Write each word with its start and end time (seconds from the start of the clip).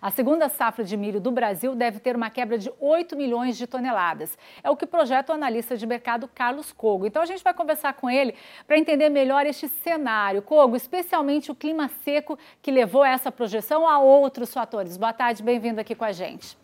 A 0.00 0.12
segunda 0.12 0.48
safra 0.48 0.84
de 0.84 0.96
milho 0.96 1.20
do 1.20 1.32
Brasil 1.32 1.74
deve 1.74 1.98
ter 1.98 2.14
uma 2.14 2.30
quebra 2.30 2.56
de 2.56 2.70
8 2.78 3.16
milhões 3.16 3.58
de 3.58 3.66
toneladas. 3.66 4.38
É 4.62 4.70
o 4.70 4.76
que 4.76 4.86
projeta 4.86 5.32
o 5.32 5.34
analista 5.34 5.76
de 5.76 5.84
mercado 5.86 6.28
Carlos 6.32 6.72
Cogo. 6.72 7.04
Então 7.04 7.20
a 7.20 7.26
gente 7.26 7.42
vai 7.42 7.52
conversar 7.52 7.94
com 7.94 8.08
ele 8.08 8.34
para 8.64 8.78
entender 8.78 9.08
melhor 9.08 9.44
este 9.44 9.66
cenário. 9.66 10.40
Cogo, 10.40 10.76
especialmente 10.76 11.50
o 11.50 11.54
clima 11.54 11.88
seco 12.04 12.38
que 12.62 12.70
levou 12.70 13.04
essa 13.04 13.32
projeção 13.32 13.88
a 13.88 13.98
outros 13.98 14.54
fatores. 14.54 14.96
Boa 14.96 15.12
tarde, 15.12 15.42
bem-vindo 15.42 15.80
aqui 15.80 15.96
com 15.96 16.04
a 16.04 16.12
gente. 16.12 16.56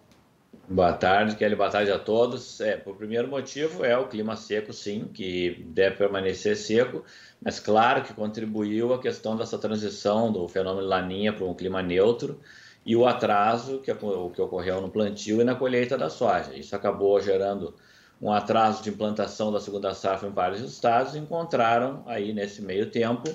Boa 0.69 0.93
tarde, 0.93 1.35
Kelly. 1.35 1.57
Boa 1.57 1.69
tarde 1.69 1.91
a 1.91 1.99
todos. 1.99 2.61
É, 2.61 2.81
o 2.87 2.95
primeiro 2.95 3.27
motivo 3.27 3.85
é 3.85 3.99
o 3.99 4.07
clima 4.07 4.37
seco, 4.37 4.73
sim, 4.73 5.09
que 5.13 5.63
deve 5.67 5.97
permanecer 5.97 6.57
seco, 6.57 7.05
mas 7.43 7.59
claro 7.59 8.03
que 8.03 8.15
contribuiu 8.15 8.95
a 8.95 9.01
questão 9.01 9.37
dessa 9.37 9.59
transição 9.59 10.33
do 10.33 10.47
fenômeno 10.47 10.87
laninha 10.87 11.33
para 11.33 11.45
um 11.45 11.53
clima 11.53 11.83
neutro 11.83 12.41
e 12.85 12.95
o 12.95 13.07
atraso 13.07 13.79
que, 13.79 13.93
que 13.95 14.43
ocorreu 14.43 14.81
no 14.81 14.91
plantio 14.91 15.41
e 15.41 15.45
na 15.45 15.55
colheita 15.55 15.97
da 15.97 16.11
soja. 16.11 16.55
Isso 16.55 16.77
acabou 16.77 17.21
gerando 17.21 17.75
um 18.21 18.33
atraso 18.33 18.83
de 18.83 18.91
implantação 18.91 19.51
da 19.53 19.61
segunda 19.61 19.95
safra 19.95 20.29
em 20.29 20.33
vários 20.33 20.61
estados 20.61 21.15
e 21.15 21.19
encontraram 21.19 22.03
aí 22.07 22.33
nesse 22.33 22.63
meio 22.63 22.91
tempo 22.91 23.31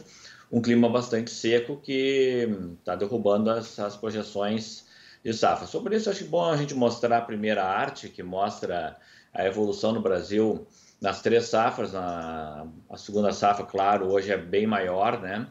um 0.52 0.62
clima 0.62 0.90
bastante 0.90 1.32
seco 1.32 1.78
que 1.78 2.48
está 2.80 2.96
derrubando 2.96 3.52
as, 3.52 3.78
as 3.80 3.96
projeções 3.96 4.86
de 5.24 5.34
safra. 5.34 5.68
Sobre 5.68 5.96
isso, 5.96 6.10
acho 6.10 6.26
bom 6.26 6.50
a 6.50 6.58
gente 6.58 6.74
mostrar 6.74 7.18
a 7.18 7.22
primeira 7.22 7.64
arte, 7.64 8.10
que 8.10 8.24
mostra 8.24 8.98
a 9.34 9.46
evolução 9.46 9.92
no 9.92 10.02
Brasil 10.02 10.66
nas 11.00 11.22
três 11.22 11.46
safras. 11.46 11.94
Na, 11.94 12.66
a 12.90 12.98
segunda 12.98 13.32
safra, 13.32 13.66
claro, 13.66 14.12
hoje 14.12 14.32
é 14.32 14.38
bem 14.38 14.66
maior, 14.66 15.22
né? 15.22 15.48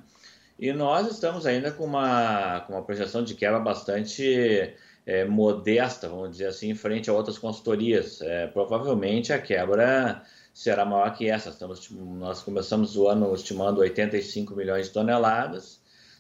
E 0.59 0.73
nós 0.73 1.09
estamos 1.09 1.47
ainda 1.47 1.71
com 1.71 1.85
uma, 1.85 2.61
com 2.61 2.73
uma 2.73 2.83
projeção 2.83 3.23
de 3.23 3.35
quebra 3.35 3.61
bastante 3.61 4.75
é, 5.07 5.25
modesta, 5.25 6.09
vamos 6.09 6.33
dizer 6.33 6.47
assim, 6.47 6.75
frente 6.75 7.09
a 7.09 7.13
outras 7.13 7.39
consultorias. 7.39 8.21
É, 8.21 8.47
provavelmente 8.49 9.33
a 9.33 9.41
quebra 9.41 10.23
será 10.53 10.85
maior 10.85 11.15
que 11.15 11.31
essa. 11.31 11.51
Estamos, 11.51 11.89
nós 11.91 12.43
começamos 12.43 12.97
o 12.97 13.09
ano 13.09 13.33
estimando 13.35 13.79
85 13.79 14.55
milhões 14.57 14.87
de 14.87 14.93
toneladas 14.93 15.79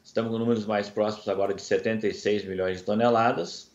Estamos 0.08 0.32
com 0.32 0.38
números 0.38 0.64
mais 0.64 0.88
próximos 0.88 1.28
agora 1.28 1.52
de 1.52 1.60
76 1.60 2.46
milhões 2.46 2.78
de 2.78 2.82
toneladas, 2.82 3.70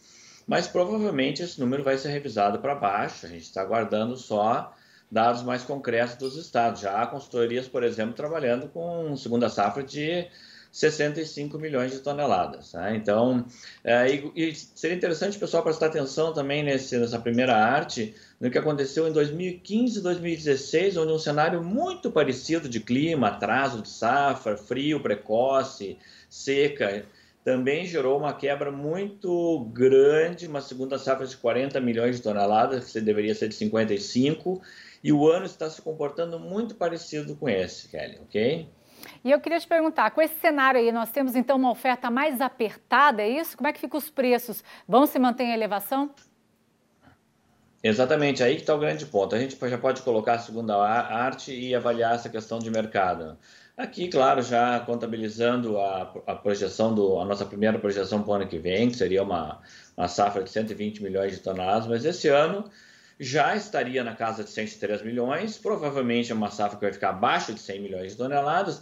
mas 0.48 0.68
provavelmente 0.68 1.44
esse 1.44 1.60
número 1.60 1.84
vai 1.84 1.96
ser 1.96 2.10
revisado 2.10 2.58
para 2.58 2.74
baixo. 2.74 3.28
A 3.28 3.30
gente 3.30 3.44
está 3.44 3.62
aguardando 3.62 4.18
só 4.18 4.74
dados 5.12 5.44
mais 5.44 5.62
concretos 5.62 6.16
dos 6.16 6.36
estados. 6.36 6.82
Já 6.82 7.04
há 7.04 7.06
consultorias, 7.06 7.68
por 7.68 7.84
exemplo, 7.84 8.16
trabalhando 8.16 8.68
com 8.68 9.16
segunda 9.16 9.48
safra 9.48 9.84
de 9.84 10.28
65 10.74 11.60
milhões 11.60 11.92
de 11.92 12.00
toneladas. 12.00 12.74
Né? 12.74 12.96
Então, 12.96 13.46
é, 13.84 14.10
e, 14.10 14.32
e, 14.36 14.56
seria 14.56 14.98
interessante 14.98 15.38
pessoal 15.38 15.62
prestar 15.62 15.86
atenção 15.86 16.34
também 16.34 16.64
nesse, 16.64 16.98
nessa 16.98 17.20
primeira 17.20 17.56
arte, 17.56 18.16
no 18.42 18.50
que 18.50 18.58
aconteceu 18.58 19.08
em 19.08 19.14
2015 19.14 20.00
e 20.00 20.02
2016, 20.02 20.98
onde 20.98 21.14
um 21.14 21.20
cenário 21.20 21.64
muito 21.64 22.12
parecido 22.12 22.68
de 22.68 22.80
clima, 22.80 23.28
atraso 23.28 23.84
de 23.84 23.90
safra, 23.90 24.58
frio 24.58 25.00
precoce, 25.00 26.00
seca, 26.28 27.06
também 27.44 27.86
gerou 27.86 28.18
uma 28.18 28.34
quebra 28.34 28.72
muito 28.72 29.70
grande, 29.72 30.48
uma 30.48 30.62
segunda 30.62 30.98
safra 30.98 31.28
de 31.28 31.38
40 31.38 31.80
milhões 31.82 32.16
de 32.16 32.24
toneladas, 32.24 32.92
que 32.92 33.00
deveria 33.00 33.36
ser 33.36 33.48
de 33.48 33.56
55, 33.56 34.60
e 35.04 35.14
o 35.14 35.30
ano 35.30 35.46
está 35.46 35.70
se 35.70 35.84
comportando 35.84 36.40
muito 36.40 36.74
parecido 36.74 37.36
com 37.36 37.48
esse, 37.48 37.90
Kelly, 37.90 38.18
ok? 38.24 38.68
E 39.24 39.32
eu 39.32 39.40
queria 39.40 39.60
te 39.60 39.68
perguntar, 39.68 40.12
com 40.12 40.22
esse 40.22 40.36
cenário 40.40 40.80
aí, 40.80 40.92
nós 40.92 41.12
temos 41.12 41.36
então 41.36 41.58
uma 41.58 41.72
oferta 41.72 42.10
mais 42.10 42.42
apertada, 42.42 43.22
é 43.22 43.30
isso? 43.30 43.58
Como 43.58 43.68
é 43.68 43.74
que 43.74 43.80
ficam 43.80 43.98
os 43.98 44.10
preços? 44.10 44.64
Vão 44.88 45.06
se 45.06 45.18
manter 45.20 45.44
em 45.44 45.54
elevação? 45.54 46.12
Exatamente, 47.84 48.42
aí 48.42 48.56
que 48.56 48.62
está 48.62 48.74
o 48.74 48.80
grande 48.80 49.06
ponto. 49.06 49.36
A 49.36 49.40
gente 49.40 49.58
já 49.60 49.78
pode 49.78 50.02
colocar 50.04 50.36
a 50.36 50.40
segunda 50.40 50.78
arte 50.78 51.54
e 51.54 51.76
avaliar 51.76 52.16
essa 52.16 52.30
questão 52.30 52.58
de 52.58 52.72
mercado. 52.72 53.38
Aqui, 53.76 54.08
claro, 54.08 54.42
já 54.42 54.80
contabilizando 54.82 55.80
a, 55.80 56.14
a 56.28 56.36
projeção 56.36 56.94
do 56.94 57.20
a 57.20 57.26
nossa 57.26 57.44
primeira 57.44 57.80
projeção 57.80 58.22
para 58.22 58.32
o 58.32 58.34
ano 58.36 58.48
que 58.48 58.58
vem, 58.58 58.90
que 58.90 58.96
seria 58.96 59.24
uma, 59.24 59.60
uma 59.98 60.08
safra 60.08 60.44
de 60.44 60.50
120 60.50 61.02
milhões 61.04 61.32
de 61.34 61.40
toneladas, 61.40 61.88
mas 61.88 62.06
esse 62.06 62.28
ano 62.30 62.70
já 63.20 63.56
estaria 63.56 64.04
na 64.04 64.16
casa 64.16 64.44
de 64.44 64.50
103 64.50 65.04
milhões, 65.04 65.58
provavelmente 65.58 66.32
é 66.32 66.36
uma 66.36 66.50
safra 66.52 66.78
que 66.78 66.86
vai 66.86 66.94
ficar 66.94 67.10
abaixo 67.10 67.54
de 67.54 67.60
100 67.60 67.82
milhões 67.82 68.12
de 68.12 68.18
toneladas. 68.18 68.82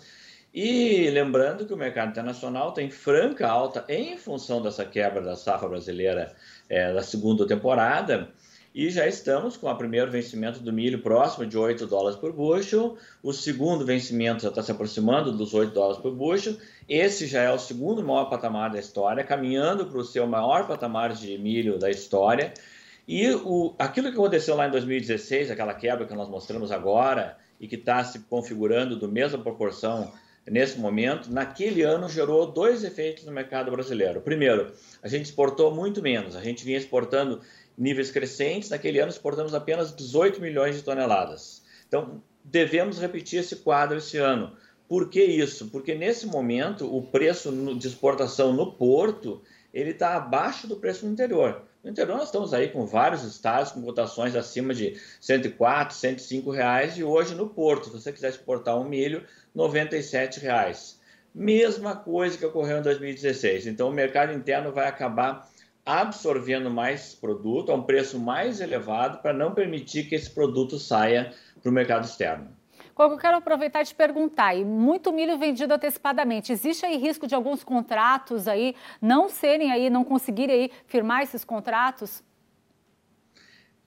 E 0.53 1.09
lembrando 1.09 1.65
que 1.65 1.73
o 1.73 1.77
mercado 1.77 2.09
internacional 2.09 2.73
tem 2.73 2.89
franca 2.89 3.47
alta 3.47 3.85
em 3.87 4.17
função 4.17 4.61
dessa 4.61 4.83
quebra 4.83 5.21
da 5.21 5.35
safra 5.35 5.69
brasileira 5.69 6.35
é, 6.67 6.93
da 6.93 7.01
segunda 7.01 7.47
temporada. 7.47 8.29
E 8.73 8.89
já 8.89 9.05
estamos 9.05 9.57
com 9.57 9.69
o 9.69 9.75
primeiro 9.75 10.09
vencimento 10.09 10.59
do 10.59 10.71
milho 10.71 11.01
próximo 11.01 11.45
de 11.45 11.57
8 11.57 11.85
dólares 11.87 12.17
por 12.17 12.31
bushel. 12.31 12.97
O 13.21 13.33
segundo 13.33 13.85
vencimento 13.85 14.43
já 14.43 14.49
está 14.49 14.63
se 14.63 14.71
aproximando 14.71 15.33
dos 15.33 15.53
8 15.53 15.73
dólares 15.73 16.01
por 16.01 16.13
bushel. 16.13 16.55
Esse 16.87 17.27
já 17.27 17.41
é 17.41 17.51
o 17.51 17.59
segundo 17.59 18.01
maior 18.01 18.29
patamar 18.29 18.71
da 18.71 18.79
história, 18.79 19.25
caminhando 19.25 19.85
para 19.85 19.97
o 19.97 20.05
seu 20.05 20.25
maior 20.25 20.67
patamar 20.67 21.13
de 21.13 21.37
milho 21.37 21.77
da 21.77 21.89
história. 21.89 22.53
E 23.13 23.29
o, 23.29 23.75
aquilo 23.77 24.07
que 24.07 24.13
aconteceu 24.13 24.55
lá 24.55 24.69
em 24.69 24.71
2016, 24.71 25.51
aquela 25.51 25.73
quebra 25.73 26.05
que 26.05 26.13
nós 26.13 26.29
mostramos 26.29 26.71
agora, 26.71 27.37
e 27.59 27.67
que 27.67 27.75
está 27.75 28.01
se 28.05 28.19
configurando 28.19 28.97
do 28.97 29.11
mesma 29.11 29.37
proporção 29.37 30.13
nesse 30.49 30.79
momento, 30.79 31.29
naquele 31.29 31.81
ano 31.81 32.07
gerou 32.07 32.49
dois 32.49 32.85
efeitos 32.85 33.25
no 33.25 33.33
mercado 33.33 33.69
brasileiro. 33.69 34.21
Primeiro, 34.21 34.71
a 35.03 35.09
gente 35.09 35.25
exportou 35.25 35.75
muito 35.75 36.01
menos, 36.01 36.37
a 36.37 36.41
gente 36.41 36.63
vinha 36.63 36.77
exportando 36.77 37.41
níveis 37.77 38.09
crescentes. 38.09 38.69
Naquele 38.69 38.99
ano, 38.99 39.11
exportamos 39.11 39.53
apenas 39.53 39.93
18 39.93 40.39
milhões 40.39 40.77
de 40.77 40.81
toneladas. 40.81 41.63
Então, 41.89 42.23
devemos 42.45 42.97
repetir 42.97 43.41
esse 43.41 43.57
quadro 43.57 43.97
esse 43.97 44.19
ano. 44.19 44.55
Por 44.87 45.09
que 45.09 45.21
isso? 45.21 45.67
Porque 45.67 45.93
nesse 45.95 46.25
momento 46.27 46.87
o 46.95 47.01
preço 47.01 47.51
de 47.75 47.87
exportação 47.87 48.53
no 48.53 48.71
porto 48.71 49.41
ele 49.73 49.91
está 49.91 50.15
abaixo 50.15 50.65
do 50.65 50.77
preço 50.77 51.05
no 51.05 51.11
interior. 51.11 51.69
No 51.83 51.89
interior 51.89 52.17
nós 52.17 52.25
estamos 52.25 52.53
aí 52.53 52.69
com 52.69 52.85
vários 52.85 53.23
estados 53.23 53.71
com 53.71 53.81
cotações 53.81 54.35
acima 54.35 54.73
de 54.73 54.99
104, 55.19 55.95
105 55.95 56.51
reais 56.51 56.95
e 56.95 57.03
hoje 57.03 57.33
no 57.33 57.49
porto, 57.49 57.85
se 57.85 57.91
você 57.91 58.11
quiser 58.13 58.29
exportar 58.29 58.79
um 58.79 58.83
milho, 58.83 59.25
97 59.55 60.39
reais. 60.39 60.99
Mesma 61.33 61.95
coisa 61.95 62.37
que 62.37 62.45
ocorreu 62.45 62.77
em 62.77 62.83
2016. 62.83 63.65
Então 63.65 63.89
o 63.89 63.93
mercado 63.93 64.31
interno 64.31 64.71
vai 64.71 64.87
acabar 64.87 65.49
absorvendo 65.83 66.69
mais 66.69 67.15
produto 67.15 67.71
a 67.71 67.75
um 67.75 67.83
preço 67.83 68.19
mais 68.19 68.61
elevado 68.61 69.19
para 69.19 69.33
não 69.33 69.53
permitir 69.53 70.07
que 70.07 70.13
esse 70.13 70.29
produto 70.29 70.77
saia 70.77 71.33
para 71.61 71.69
o 71.69 71.73
mercado 71.73 72.05
externo. 72.05 72.60
Coco, 72.93 73.15
eu 73.15 73.17
quero 73.17 73.37
aproveitar 73.37 73.81
e 73.81 73.85
te 73.85 73.95
perguntar, 73.95 74.55
e 74.55 74.65
muito 74.65 75.11
milho 75.13 75.37
vendido 75.37 75.73
antecipadamente, 75.73 76.51
existe 76.51 76.85
aí 76.85 76.97
risco 76.97 77.25
de 77.25 77.33
alguns 77.33 77.63
contratos 77.63 78.47
aí 78.47 78.75
não 79.01 79.29
serem 79.29 79.71
aí, 79.71 79.89
não 79.89 80.03
conseguirem 80.03 80.55
aí 80.55 80.71
firmar 80.85 81.21
esses 81.21 81.45
contratos? 81.45 82.23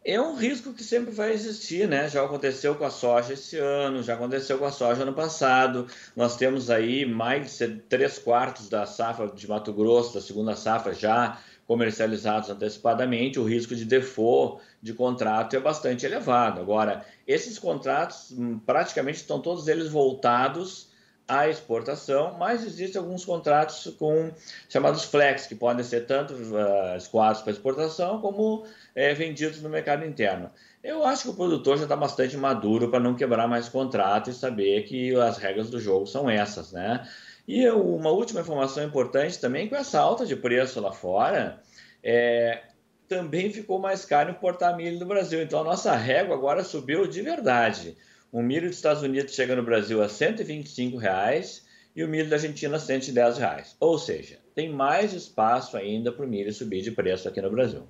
É 0.07 0.21
um 0.21 0.37
risco 0.37 0.75
que 0.75 0.85
sempre 0.85 1.11
vai 1.11 1.33
existir, 1.33 1.89
né? 1.89 2.09
Já 2.11 2.23
aconteceu 2.23 2.75
com 2.75 2.85
a 2.85 2.91
soja 2.91 3.33
esse 3.33 3.57
ano, 3.57 4.03
já 4.03 4.13
aconteceu 4.13 4.59
com 4.59 4.67
a 4.67 4.71
soja 4.71 5.03
ano 5.03 5.15
passado. 5.15 5.87
Nós 6.15 6.37
temos 6.37 6.69
aí 6.69 7.07
mais 7.07 7.57
de 7.57 7.69
três 7.89 8.19
quartos 8.19 8.69
da 8.69 8.85
safra 8.85 9.29
de 9.29 9.49
Mato 9.49 9.73
Grosso, 9.73 10.13
da 10.13 10.21
segunda 10.21 10.55
safra, 10.55 10.93
já 10.93 11.41
comercializados 11.67 12.51
antecipadamente, 12.51 13.41
o 13.41 13.45
risco 13.45 13.75
de 13.75 13.87
default 13.87 14.63
de 14.83 14.93
contrato 14.93 15.57
é 15.57 15.61
bastante 15.61 16.05
elevado. 16.05 16.61
Agora, 16.61 17.07
esses 17.27 17.59
contratos 17.59 18.31
hum, 18.33 18.59
praticamente 18.59 19.17
estão 19.17 19.41
todos 19.41 19.67
eles 19.69 19.89
voltados 19.89 20.93
à 21.27 21.49
exportação, 21.49 22.37
mas 22.39 22.65
existem 22.65 23.01
alguns 23.01 23.25
contratos 23.25 23.95
com 23.99 24.31
chamados 24.69 25.05
flex, 25.05 25.47
que 25.47 25.55
podem 25.55 25.85
ser 25.85 26.07
tanto 26.07 26.35
uh, 26.35 26.97
escoados 26.97 27.41
para 27.41 27.53
exportação 27.53 28.21
como 28.21 28.67
é, 28.95 29.15
vendidos 29.15 29.63
no 29.63 29.69
mercado 29.69 30.05
interno. 30.05 30.51
Eu 30.83 31.05
acho 31.05 31.23
que 31.23 31.31
o 31.31 31.35
produtor 31.35 31.79
já 31.79 31.85
está 31.85 31.97
bastante 31.97 32.37
maduro 32.37 32.91
para 32.91 33.01
não 33.01 33.15
quebrar 33.15 33.49
mais 33.49 33.69
contrato 33.69 34.29
e 34.29 34.35
saber 34.35 34.83
que 34.83 35.15
as 35.17 35.39
regras 35.39 35.71
do 35.71 35.81
jogo 35.81 36.07
são 36.07 36.29
essas, 36.29 36.73
né? 36.73 37.09
E 37.49 37.69
uma 37.71 38.11
última 38.11 38.41
informação 38.41 38.85
importante 38.85 39.39
também, 39.39 39.69
com 39.69 39.77
essa 39.77 40.01
alta 40.01 40.27
de 40.27 40.37
preço 40.37 40.81
lá 40.81 40.93
fora, 40.93 41.61
é, 42.03 42.63
também 43.09 43.51
ficou 43.51 43.79
mais 43.79 44.05
caro 44.05 44.31
importar 44.31 44.77
milho 44.77 44.99
do 44.99 45.07
Brasil. 45.07 45.43
Então 45.43 45.61
a 45.61 45.65
nossa 45.65 45.95
régua 45.95 46.35
agora 46.35 46.65
subiu 46.65 47.07
de 47.07 47.23
verdade. 47.23 47.97
O 48.35 48.43
milho 48.43 48.67
dos 48.67 48.79
Estados 48.79 49.05
Unidos 49.05 49.33
chega 49.33 49.55
no 49.55 49.63
Brasil 49.63 50.03
a 50.03 50.09
125 50.09 50.97
reais, 50.97 51.65
e 51.95 52.03
o 52.03 52.09
milho 52.09 52.29
da 52.29 52.35
Argentina 52.35 52.75
a 52.75 52.81
110 52.81 53.39
reais. 53.39 53.77
Ou 53.79 53.97
seja, 53.97 54.41
tem 54.57 54.73
mais 54.73 55.13
espaço 55.13 55.77
ainda 55.77 56.11
para 56.11 56.27
o 56.27 56.29
milho 56.29 56.53
subir 56.53 56.83
de 56.83 56.91
preço 56.91 57.29
aqui 57.29 57.41
no 57.41 57.49
Brasil. 57.49 57.85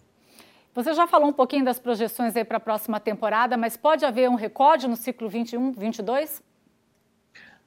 Você 0.75 0.93
já 0.93 1.07
falou 1.07 1.29
um 1.29 1.33
pouquinho 1.33 1.65
das 1.65 1.79
projeções 1.79 2.37
aí 2.37 2.45
para 2.45 2.59
a 2.59 2.61
próxima 2.61 3.01
temporada, 3.01 3.57
mas 3.57 3.75
pode 3.75 4.05
haver 4.05 4.29
um 4.29 4.35
recorde 4.35 4.87
no 4.87 4.97
ciclo 4.97 5.31
21, 5.31 5.73
22? 5.73 6.43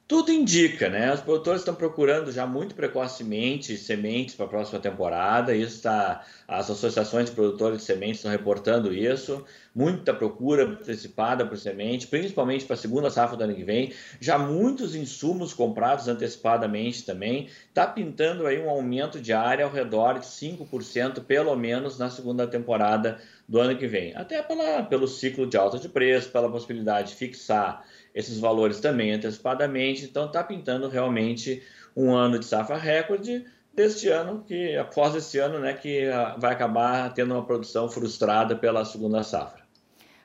Tudo 0.08 0.32
indica, 0.32 0.88
né? 0.88 1.12
Os 1.12 1.20
produtores 1.20 1.60
estão 1.60 1.74
procurando 1.74 2.32
já 2.32 2.46
muito 2.46 2.74
precocemente 2.74 3.76
sementes 3.76 4.34
para 4.34 4.46
a 4.46 4.48
próxima 4.48 4.80
temporada. 4.80 5.54
Isso 5.54 5.76
está, 5.76 6.24
as 6.48 6.70
associações 6.70 7.28
de 7.28 7.32
produtores 7.32 7.80
de 7.80 7.84
sementes 7.84 8.16
estão 8.16 8.30
reportando 8.30 8.90
isso. 8.90 9.44
Muita 9.74 10.14
procura 10.14 10.64
antecipada 10.64 11.44
por 11.44 11.58
semente, 11.58 12.06
principalmente 12.06 12.64
para 12.64 12.72
a 12.72 12.78
segunda 12.78 13.10
safra 13.10 13.36
do 13.36 13.44
ano 13.44 13.54
que 13.54 13.64
vem. 13.64 13.92
Já 14.18 14.38
muitos 14.38 14.94
insumos 14.94 15.52
comprados 15.52 16.08
antecipadamente 16.08 17.04
também. 17.04 17.50
Está 17.68 17.86
pintando 17.86 18.46
aí 18.46 18.58
um 18.58 18.70
aumento 18.70 19.20
de 19.20 19.34
área 19.34 19.66
ao 19.66 19.70
redor 19.70 20.20
de 20.20 20.26
5%, 20.26 21.22
pelo 21.24 21.54
menos 21.54 21.98
na 21.98 22.08
segunda 22.08 22.46
temporada 22.46 23.18
do 23.48 23.58
ano 23.58 23.76
que 23.76 23.86
vem. 23.86 24.14
Até 24.14 24.42
pela, 24.42 24.82
pelo 24.82 25.08
ciclo 25.08 25.46
de 25.46 25.56
alta 25.56 25.78
de 25.78 25.88
preço, 25.88 26.30
pela 26.30 26.50
possibilidade 26.50 27.08
de 27.08 27.14
fixar 27.14 27.82
esses 28.14 28.38
valores 28.38 28.80
também 28.80 29.12
antecipadamente, 29.12 30.04
então 30.04 30.26
está 30.26 30.44
pintando 30.44 30.88
realmente 30.88 31.62
um 31.96 32.14
ano 32.14 32.38
de 32.38 32.44
safra 32.44 32.76
recorde 32.76 33.44
deste 33.72 34.08
ano, 34.08 34.44
que 34.46 34.76
após 34.76 35.14
esse 35.14 35.38
ano, 35.38 35.60
né, 35.60 35.72
que 35.72 36.06
ah, 36.08 36.34
vai 36.36 36.52
acabar 36.52 37.12
tendo 37.14 37.32
uma 37.32 37.44
produção 37.44 37.88
frustrada 37.88 38.54
pela 38.56 38.84
segunda 38.84 39.22
safra. 39.22 39.66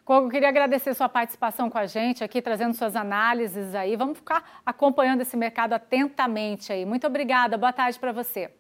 Cogo, 0.04 0.28
queria 0.28 0.50
agradecer 0.50 0.94
sua 0.94 1.08
participação 1.08 1.70
com 1.70 1.78
a 1.78 1.86
gente 1.86 2.24
aqui, 2.24 2.42
trazendo 2.42 2.74
suas 2.74 2.94
análises 2.94 3.74
aí. 3.74 3.96
Vamos 3.96 4.18
ficar 4.18 4.62
acompanhando 4.66 5.22
esse 5.22 5.38
mercado 5.38 5.74
atentamente 5.74 6.74
aí. 6.74 6.86
Muito 6.86 7.08
obrigada, 7.08 7.58
boa 7.58 7.72
tarde 7.72 7.98
para 7.98 8.12
você. 8.12 8.52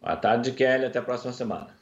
Boa 0.00 0.16
tarde, 0.16 0.52
Kelly, 0.52 0.86
até 0.86 0.98
a 0.98 1.02
próxima 1.02 1.32
semana. 1.32 1.79